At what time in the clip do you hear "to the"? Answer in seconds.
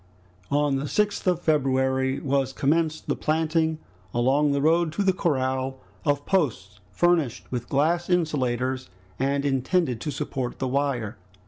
4.93-5.13